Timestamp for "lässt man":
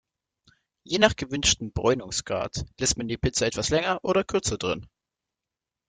2.79-3.07